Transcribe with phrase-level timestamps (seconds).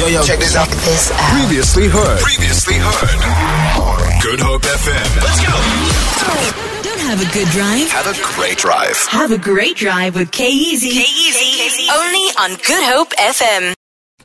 [0.00, 0.66] Yo, yo, check this out.
[0.66, 1.38] This out.
[1.38, 2.20] Previously heard.
[2.20, 4.22] Previously heard.
[4.22, 5.22] Good Hope FM.
[5.22, 6.82] Let's go.
[6.82, 7.86] Don't have a good drive.
[7.90, 8.96] Have a great drive.
[9.08, 10.88] Have a great drive with K-Easy.
[10.88, 11.86] K-Easy.
[11.92, 13.74] Only on Good Hope FM.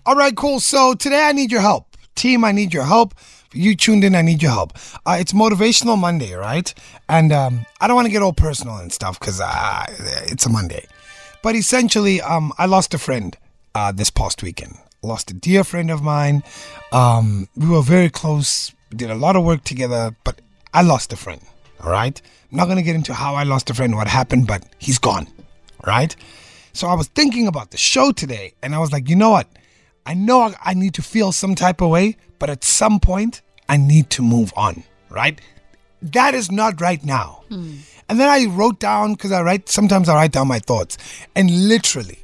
[0.06, 0.62] All right, cool.
[0.62, 1.98] So today I need your help.
[2.16, 3.14] Team, I need your help.
[3.52, 4.78] You tuned in, I need your help.
[5.06, 6.74] Uh, it's Motivational Monday, right?
[7.10, 10.50] And um, I don't want to get all personal and stuff because uh, it's a
[10.50, 10.86] Monday.
[11.44, 13.38] But essentially, um, I lost a friend
[13.76, 14.78] uh, this past weekend.
[15.06, 16.44] Lost a dear friend of mine.
[16.92, 20.42] Um, we were very close, did a lot of work together, but
[20.74, 21.42] I lost a friend,
[21.84, 22.20] all right?
[22.52, 24.98] I'm not going to get into how I lost a friend, what happened, but he's
[24.98, 25.28] gone,
[25.84, 26.16] all right?
[26.74, 29.48] So I was thinking about the show today, and I was like, you know what?
[30.08, 33.42] I know I- I need to feel some type of way, but at some point,
[33.70, 35.40] I need to move on, right?
[36.02, 37.44] That is not right now.
[38.10, 40.98] And then I wrote down, because I write, sometimes I write down my thoughts,
[41.36, 42.20] and literally,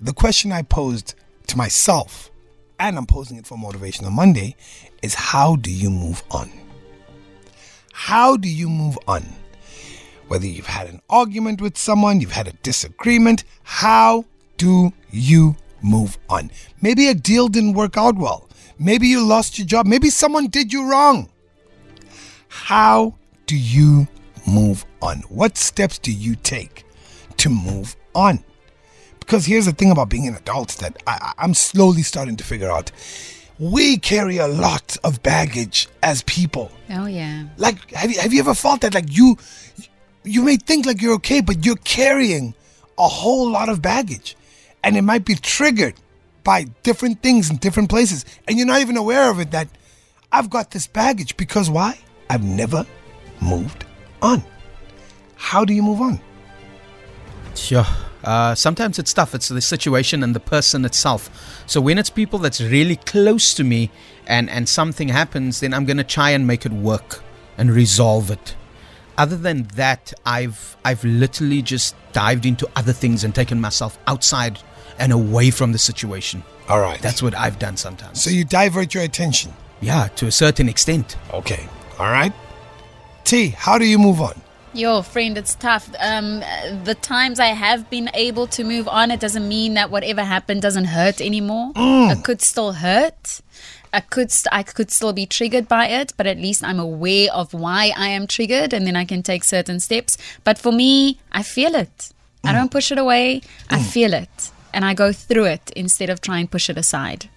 [0.00, 1.14] the question I posed
[1.48, 2.30] to myself,
[2.78, 4.56] and I'm posing it for Motivational Monday,
[5.02, 6.50] is how do you move on?
[7.92, 9.24] How do you move on?
[10.28, 14.24] Whether you've had an argument with someone, you've had a disagreement, how
[14.56, 16.50] do you move on?
[16.80, 18.48] Maybe a deal didn't work out well.
[18.78, 19.86] Maybe you lost your job.
[19.86, 21.28] Maybe someone did you wrong.
[22.48, 23.14] How
[23.46, 24.06] do you
[24.46, 25.18] move on?
[25.28, 26.84] What steps do you take
[27.38, 28.44] to move on?
[29.28, 32.44] Because here's the thing about being an adult that I, I- I'm slowly starting to
[32.44, 32.90] figure out.
[33.58, 36.72] We carry a lot of baggage as people.
[36.88, 37.44] Oh yeah.
[37.58, 38.94] Like, have you, have you ever felt that?
[38.94, 39.36] Like, you,
[40.24, 42.54] you may think like you're okay, but you're carrying
[42.96, 44.34] a whole lot of baggage.
[44.82, 45.96] And it might be triggered
[46.42, 48.24] by different things in different places.
[48.46, 49.68] And you're not even aware of it that
[50.32, 51.98] I've got this baggage because why?
[52.30, 52.86] I've never
[53.42, 53.84] moved
[54.22, 54.42] on.
[55.36, 56.18] How do you move on?
[57.54, 57.84] Sure.
[58.24, 59.34] Uh, sometimes it's tough.
[59.34, 61.62] It's the situation and the person itself.
[61.66, 63.90] So when it's people that's really close to me
[64.26, 67.22] and, and something happens, then I'm going to try and make it work
[67.56, 68.56] and resolve it.
[69.16, 74.60] Other than that, I've I've literally just dived into other things and taken myself outside
[74.98, 76.44] and away from the situation.
[76.68, 77.00] All right.
[77.00, 78.22] That's what I've done sometimes.
[78.22, 79.52] so you divert your attention.
[79.80, 81.16] yeah, to a certain extent.
[81.32, 81.66] Okay.
[81.98, 82.32] All right.
[83.24, 84.40] T, how do you move on?
[84.74, 85.88] Yo, friend, it's tough.
[85.98, 86.40] Um,
[86.84, 90.62] the times I have been able to move on, it doesn't mean that whatever happened
[90.62, 91.72] doesn't hurt anymore.
[91.72, 92.12] Mm.
[92.12, 93.40] It could still hurt.
[93.92, 97.32] I could st- I could still be triggered by it, but at least I'm aware
[97.32, 100.18] of why I am triggered, and then I can take certain steps.
[100.44, 102.12] But for me, I feel it.
[102.44, 102.54] I mm.
[102.54, 103.40] don't push it away.
[103.70, 103.90] I mm.
[103.90, 107.30] feel it, and I go through it instead of trying to push it aside.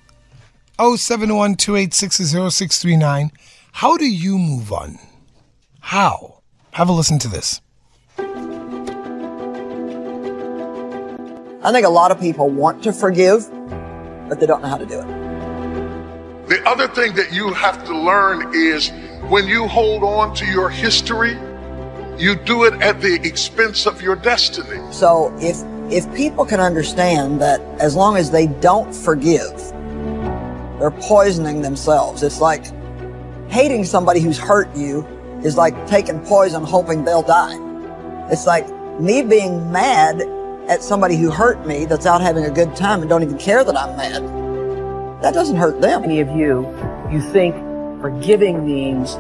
[0.78, 3.32] 0712860639.
[3.74, 5.00] How do you move on?
[5.80, 6.41] How?
[6.74, 7.60] Have a listen to this.
[11.64, 13.50] I think a lot of people want to forgive,
[14.30, 16.48] but they don't know how to do it.
[16.48, 18.90] The other thing that you have to learn is
[19.30, 21.38] when you hold on to your history,
[22.18, 24.82] you do it at the expense of your destiny.
[24.92, 25.58] So if
[25.92, 29.58] if people can understand that as long as they don't forgive,
[30.80, 32.24] they're poisoning themselves.
[32.24, 32.66] It's like
[33.50, 35.06] hating somebody who's hurt you
[35.44, 37.58] is like taking poison hoping they'll die.
[38.32, 38.70] It's like
[39.00, 40.22] me being mad
[40.70, 43.64] at somebody who hurt me that's out having a good time and don't even care
[43.64, 45.22] that I'm mad.
[45.22, 46.04] That doesn't hurt them.
[46.04, 46.68] Any of you,
[47.12, 47.56] you think
[48.02, 49.16] forgiving means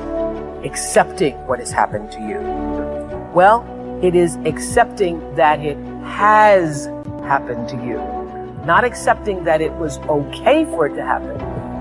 [0.65, 2.39] accepting what has happened to you.
[3.33, 3.65] Well,
[4.03, 6.85] it is accepting that it has
[7.23, 7.97] happened to you.
[8.65, 11.39] Not accepting that it was okay for it to happen.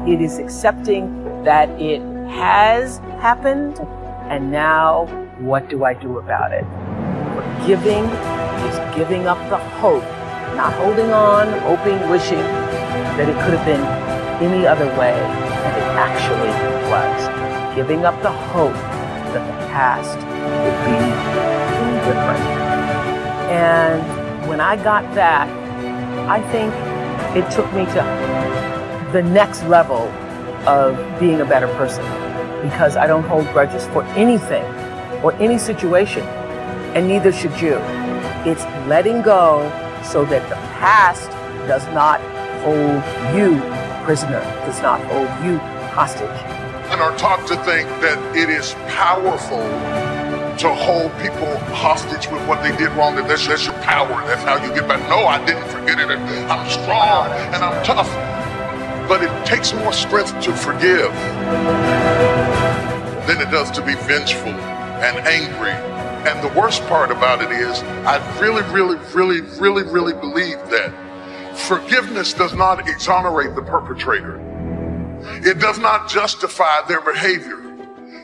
[0.09, 3.77] It is accepting that it has happened
[4.31, 5.07] and now
[5.41, 6.65] what do I do about it?
[7.35, 10.05] Forgiving is giving up the hope,
[10.55, 12.39] not holding on, hoping, wishing
[13.19, 13.83] that it could have been
[14.41, 16.55] any other way than it actually
[16.89, 17.75] was.
[17.75, 20.17] Giving up the hope that the past
[20.63, 20.97] would be
[22.07, 22.45] different.
[23.51, 25.49] And when I got that,
[26.29, 26.73] I think
[27.37, 30.03] it took me to the next level
[30.69, 32.20] of being a better person
[32.63, 34.65] because I don't hold grudges for anything
[35.23, 36.23] or any situation,
[36.95, 37.77] and neither should you.
[38.47, 39.69] It's letting go
[40.03, 41.31] so that the past
[41.69, 42.21] does not
[42.63, 43.03] hold
[43.37, 43.61] you
[44.05, 45.59] prisoner, does not hold you
[45.93, 46.29] hostage.
[46.91, 49.63] And are taught to think that it is powerful
[50.59, 54.43] to hold people hostage with what they did wrong, that that's, that's your power, that's
[54.43, 55.01] how you get back.
[55.09, 56.11] No, I didn't forget it.
[56.11, 58.11] I'm strong and I'm tough.
[59.09, 61.11] But it takes more strength to forgive
[63.31, 65.73] than it does to be vengeful and angry.
[66.29, 70.93] And the worst part about it is, I really, really, really, really, really believe that
[71.55, 74.41] Forgiveness does not exonerate the perpetrator.
[75.45, 77.59] It does not justify their behavior.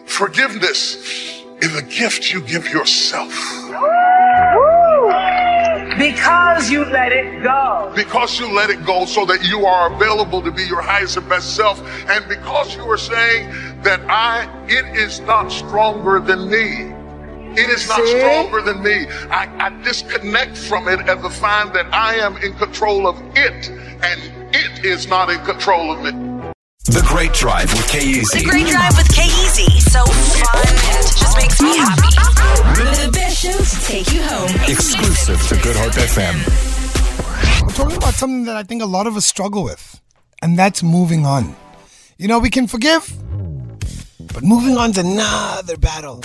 [0.06, 0.96] Forgiveness
[1.60, 3.32] is a gift you give yourself.
[6.12, 7.92] Because you let it go.
[7.96, 11.28] Because you let it go so that you are available to be your highest and
[11.28, 11.80] best self.
[12.08, 13.50] And because you are saying
[13.82, 16.94] that I, it is not stronger than me.
[17.60, 18.18] It is not See?
[18.20, 19.06] stronger than me.
[19.30, 23.68] I, I disconnect from it as a sign that I am in control of it
[24.02, 26.35] and it is not in control of me.
[26.86, 28.38] The Great Drive with K-Easy.
[28.38, 29.80] The Great Drive with K-Easy.
[29.80, 32.14] So fun and just makes me happy.
[33.02, 34.48] The best show to take you home.
[34.70, 37.66] Exclusive to Good Hope FM.
[37.66, 40.00] We're talking about something that I think a lot of us struggle with,
[40.42, 41.56] and that's moving on.
[42.18, 43.12] You know, we can forgive,
[44.32, 46.22] but moving on's another battle.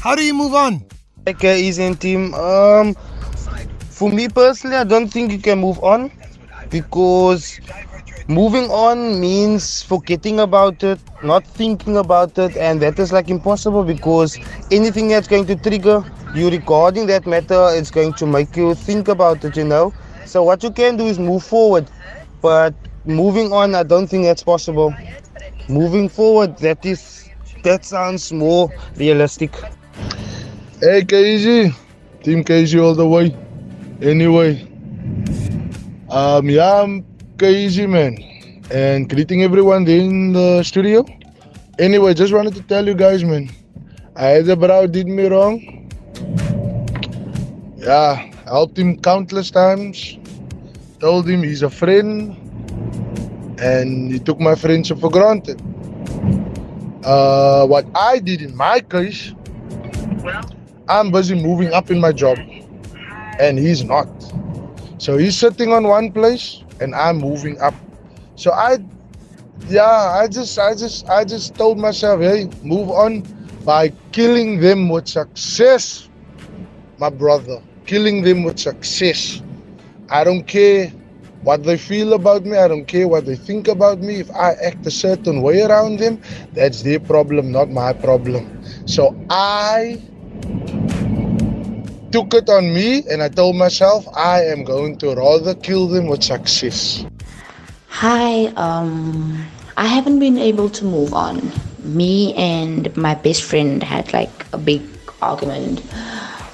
[0.00, 0.86] How do you move on?
[1.28, 2.32] Okay, easy and team.
[2.32, 2.94] Um,
[3.90, 6.10] for me personally, I don't think you can move on
[6.70, 7.60] because
[8.28, 13.84] moving on means forgetting about it, not thinking about it, and that is like impossible
[13.84, 14.38] because
[14.70, 19.08] anything that's going to trigger you regarding that matter, is going to make you think
[19.08, 19.92] about it, you know.
[20.26, 21.90] So what you can do is move forward,
[22.40, 22.74] but
[23.04, 24.94] moving on, I don't think that's possible.
[25.68, 27.28] Moving forward, that is
[27.62, 29.54] that sounds more realistic.
[30.80, 31.74] Hey K-Easy,
[32.22, 33.36] Team K-Easy all the way.
[34.00, 34.66] Anyway,
[36.08, 37.09] um, yeah, I'm
[37.40, 38.18] K-Easy man,
[38.70, 41.06] and greeting everyone in the studio.
[41.78, 43.48] Anyway, just wanted to tell you guys, man,
[44.14, 45.88] I had a bro did me wrong.
[47.78, 50.18] Yeah, helped him countless times.
[50.98, 52.36] Told him he's a friend,
[53.58, 55.62] and he took my friendship for granted.
[57.02, 59.32] Uh, what I did in my case,
[60.90, 62.36] I'm busy moving up in my job,
[63.40, 64.08] and he's not.
[64.98, 67.74] So he's sitting on one place, and I'm moving up.
[68.36, 68.78] So I,
[69.68, 73.22] yeah, I just, I just, I just told myself, hey, move on
[73.64, 76.08] by killing them with success,
[76.98, 77.62] my brother.
[77.86, 79.42] Killing them with success.
[80.08, 80.88] I don't care
[81.42, 82.56] what they feel about me.
[82.56, 84.20] I don't care what they think about me.
[84.20, 86.20] If I act a certain way around them,
[86.52, 88.62] that's their problem, not my problem.
[88.86, 90.00] So I
[92.10, 96.08] took it on me and I told myself I am going to rather kill them
[96.08, 97.04] with success.
[97.88, 99.46] Hi, um,
[99.76, 101.52] I haven't been able to move on.
[101.82, 104.82] Me and my best friend had like a big
[105.22, 105.80] argument,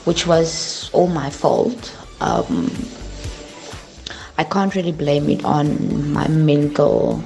[0.04, 1.94] which was all my fault.
[2.20, 2.70] Um,
[4.38, 7.22] I can't really blame it on my mental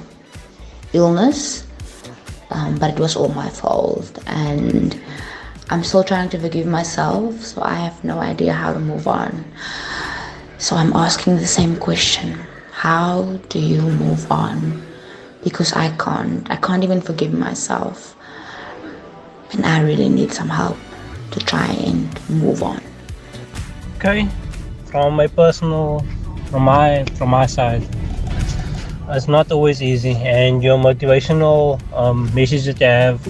[0.93, 1.67] illness,
[2.51, 4.19] um, but it was all my fault.
[4.27, 4.99] And
[5.71, 9.45] I'm still trying to forgive myself, so I have no idea how to move on.
[10.57, 12.35] So I'm asking the same question
[12.75, 14.83] How do you move on?
[15.45, 16.43] Because I can't.
[16.51, 18.17] I can't even forgive myself.
[19.53, 20.75] And I really need some help
[21.31, 22.83] to try and move on.
[23.95, 24.27] Okay,
[24.91, 26.03] from my personal,
[26.51, 27.87] from my from my side,
[29.07, 33.23] it's not always easy, and your motivational um, message that you have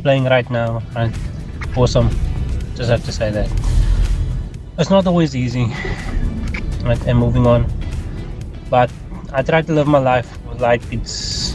[0.00, 1.12] playing right now, right?
[1.78, 2.10] Awesome.
[2.74, 3.48] Just have to say that
[4.78, 5.66] it's not always easy,
[6.82, 6.98] right?
[7.06, 7.70] And moving on,
[8.68, 8.90] but
[9.32, 10.26] I try to live my life
[10.58, 11.54] like it's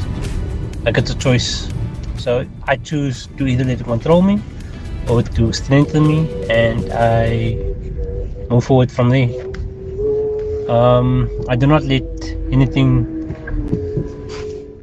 [0.86, 1.68] like it's a choice.
[2.16, 4.40] So I choose to either let it control me
[5.10, 7.60] or to strengthen me, and I
[8.50, 9.28] move forward from there.
[10.72, 12.08] Um, I do not let
[12.50, 13.28] anything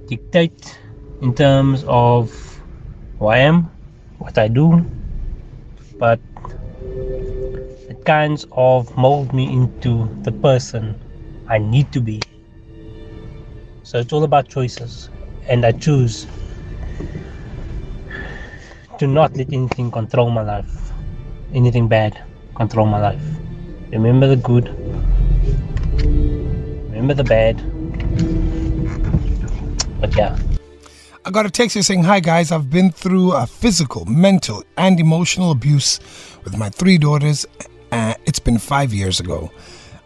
[0.07, 0.79] dictate
[1.23, 2.29] in terms of
[3.19, 3.71] who I am,
[4.19, 4.85] what I do,
[6.01, 6.19] but
[7.93, 10.99] it kinds of mold me into the person
[11.47, 12.21] I need to be.
[13.83, 15.11] So it's all about choices,
[15.47, 16.27] and I choose
[18.99, 20.93] to not let anything control my life,
[21.53, 22.23] anything bad
[22.55, 23.23] control my life.
[23.93, 24.69] Remember the good,
[26.91, 27.61] remember the bad.
[30.01, 30.39] But yeah.
[31.23, 34.99] I got a text here saying, Hi guys, I've been through a physical, mental, and
[34.99, 36.01] emotional abuse
[36.45, 37.45] with my three daughters.
[37.93, 39.51] Uh, it's been five years ago.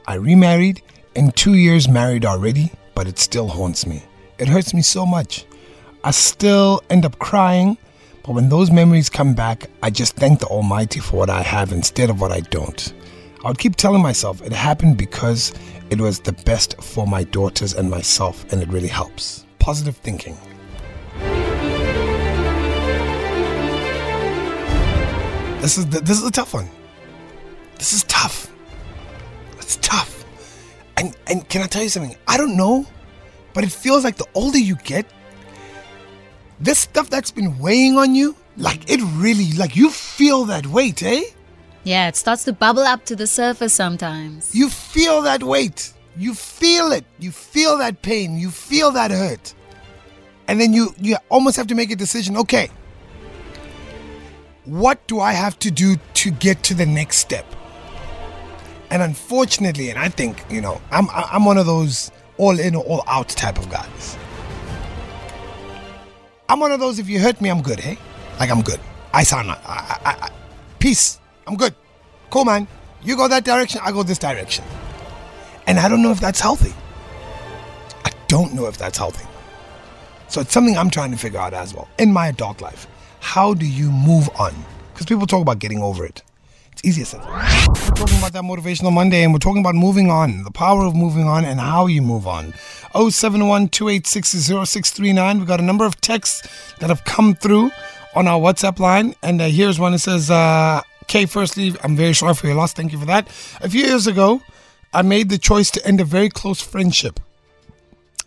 [0.09, 0.83] I remarried
[1.15, 4.03] and two years married already, but it still haunts me.
[4.39, 5.47] It hurts me so much.
[6.03, 7.79] I still end up crying,
[8.25, 11.71] but when those memories come back, I just thank the Almighty for what I have
[11.71, 12.93] instead of what I don't.
[13.45, 15.53] I would keep telling myself it happened because
[15.91, 19.47] it was the best for my daughters and myself, and it really helps.
[19.61, 20.37] Positive thinking.
[25.65, 26.69] This is this is a tough one.
[27.79, 28.53] This is tough.
[29.57, 30.27] It's tough.
[30.99, 32.15] And And can I tell you something?
[32.29, 32.85] I don't know,
[33.55, 35.07] but it feels like the older you get,
[36.61, 41.03] this stuff that's been weighing on you, like it really, like you feel that weight,
[41.03, 41.23] eh?
[41.85, 44.55] Yeah, it starts to bubble up to the surface sometimes.
[44.55, 45.95] You feel that weight.
[46.15, 47.07] You feel it.
[47.19, 48.37] You feel that pain.
[48.37, 49.55] You feel that hurt.
[50.47, 52.37] And then you you almost have to make a decision.
[52.37, 52.69] Okay.
[54.65, 57.45] What do I have to do to get to the next step?
[58.91, 62.85] And unfortunately, and I think, you know, I'm I'm one of those all in or
[62.85, 64.17] all out type of guys.
[66.49, 67.99] I'm one of those if you hurt me, I'm good, hey?
[68.39, 68.81] Like I'm good.
[69.13, 70.31] I sound I, I, I,
[70.79, 71.19] peace.
[71.47, 71.75] I'm good.
[72.31, 72.67] Cool man.
[73.03, 74.65] You go that direction, I go this direction.
[75.67, 76.73] And I don't know if that's healthy.
[78.05, 79.27] I don't know if that's healthy.
[80.29, 82.87] So it's something I'm trying to figure out as well in my adult life.
[83.25, 84.55] How do you move on?
[84.93, 86.23] Because people talk about getting over it.
[86.71, 87.21] It's easier said.
[87.21, 90.95] We're talking about that motivational Monday and we're talking about moving on, the power of
[90.95, 92.53] moving on and how you move on.
[92.93, 96.47] 071 0639 We got a number of texts
[96.79, 97.73] that have come through
[98.15, 99.17] on our WhatsApp line.
[99.23, 102.73] And uh, here's one that says, uh, Kay, firstly, I'm very sorry for your loss.
[102.75, 103.27] Thank you for that.
[103.63, 104.43] A few years ago,
[104.93, 107.19] I made the choice to end a very close friendship.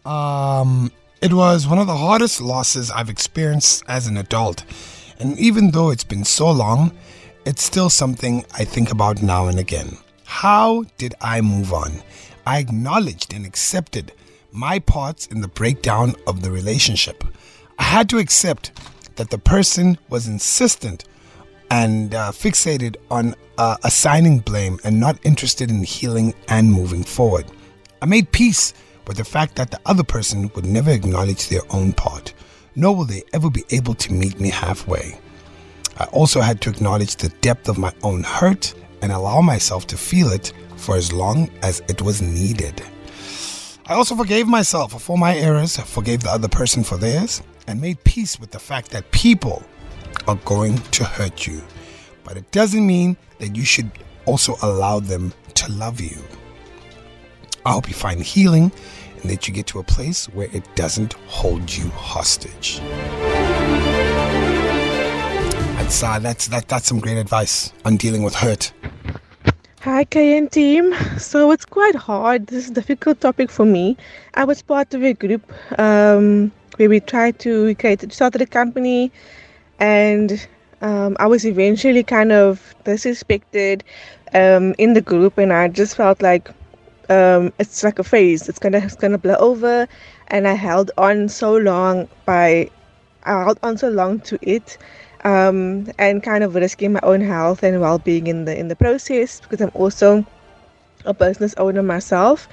[0.05, 4.63] Um, it was one of the hardest losses I've experienced as an adult.
[5.19, 6.91] And even though it's been so long,
[7.45, 9.97] it's still something I think about now and again.
[10.25, 12.03] How did I move on?
[12.45, 14.11] I acknowledged and accepted
[14.51, 17.23] my parts in the breakdown of the relationship.
[17.79, 18.71] I had to accept
[19.15, 21.03] that the person was insistent
[21.71, 27.45] and uh, fixated on uh, assigning blame and not interested in healing and moving forward.
[28.01, 28.73] I made peace
[29.07, 32.33] with the fact that the other person would never acknowledge their own part,
[32.75, 35.19] nor will they ever be able to meet me halfway.
[35.97, 39.97] I also had to acknowledge the depth of my own hurt and allow myself to
[39.97, 42.83] feel it for as long as it was needed.
[43.87, 48.03] I also forgave myself for my errors, forgave the other person for theirs, and made
[48.03, 49.63] peace with the fact that people
[50.27, 51.61] are going to hurt you.
[52.23, 53.89] But it doesn't mean that you should
[54.25, 56.17] also allow them to love you.
[57.65, 58.71] I hope you find healing
[59.21, 62.79] and that you get to a place where it doesn't hold you hostage.
[65.77, 68.73] That's, uh, that's, that, that's some great advice on dealing with hurt.
[69.81, 70.93] Hi, KN team.
[71.17, 72.47] So it's quite hard.
[72.47, 73.95] This is a difficult topic for me.
[74.33, 78.45] I was part of a group um, where we tried to we created started a
[78.45, 79.11] company,
[79.79, 80.45] and
[80.81, 83.83] um, I was eventually kind of disrespected
[84.33, 86.49] um, in the group, and I just felt like
[87.09, 88.49] um, it's like a phase.
[88.49, 89.87] It's gonna it's gonna blow over,
[90.27, 92.69] and I held on so long by
[93.23, 94.77] I held on so long to it
[95.23, 99.39] um, and kind of risking my own health and well-being in the in the process
[99.41, 100.25] because I'm also
[101.05, 102.47] a business owner myself.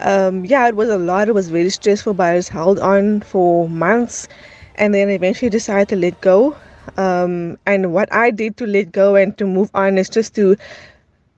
[0.00, 1.28] Um, yeah, it was a lot.
[1.28, 4.28] It was very stressful, but I just held on for months,
[4.76, 6.56] and then eventually decided to let go.
[6.96, 10.56] Um, and what I did to let go and to move on is just to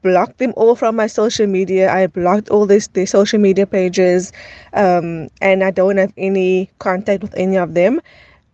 [0.02, 1.93] block them all from my social media.
[1.93, 4.33] I blocked all this their social media pages,
[4.73, 8.00] um, and I don't have any contact with any of them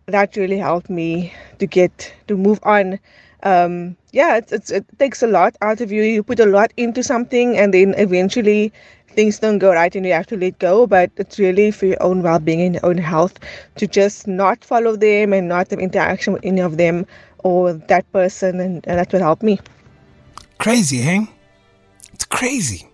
[0.07, 2.99] that really helped me to get to move on.
[3.43, 6.01] Um, yeah, it's, it's, it takes a lot out of you.
[6.01, 8.73] You put a lot into something, and then eventually
[9.09, 10.87] things don't go right, and you have to let go.
[10.87, 13.39] But it's really for your own well-being and your own health
[13.75, 17.05] to just not follow them and not have interaction with any of them
[17.39, 19.59] or that person, and, and that will help me.
[20.57, 21.27] Crazy, hey?
[22.15, 22.87] It's crazy.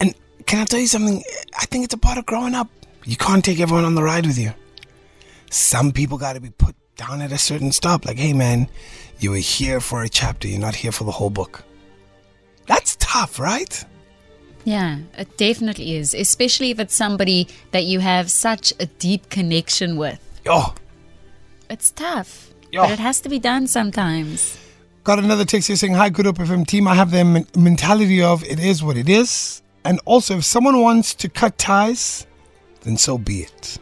[0.00, 0.14] And
[0.46, 1.22] can I tell you something?
[1.58, 2.68] I think it's a part of growing up.
[3.04, 4.52] You can't take everyone on the ride with you
[5.50, 8.06] some people got to be put down at a certain stop.
[8.06, 8.68] Like, hey, man,
[9.18, 11.64] you were here for a chapter, you're not here for the whole book.
[12.66, 13.84] That's tough, right?
[14.64, 19.96] Yeah, it definitely is, especially if it's somebody that you have such a deep connection
[19.96, 20.20] with.
[20.44, 20.74] Yo.
[21.68, 22.82] It's tough, Yo.
[22.82, 24.58] but it has to be done sometimes.
[25.02, 26.86] Got another text here saying, Hi, Good Hope FM team.
[26.86, 29.62] I have the men- mentality of it is what it is.
[29.84, 32.26] And also, if someone wants to cut ties,
[32.82, 33.78] then so be it.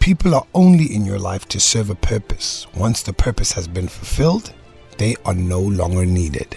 [0.00, 2.66] People are only in your life to serve a purpose.
[2.74, 4.54] Once the purpose has been fulfilled,
[4.96, 6.56] they are no longer needed.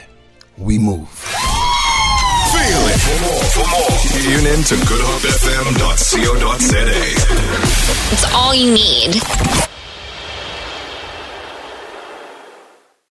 [0.58, 1.10] We move.
[1.10, 2.98] Feel it.
[3.02, 6.86] For more, for more, tune in to goodhopefm.co.za.
[8.14, 9.22] It's all you need.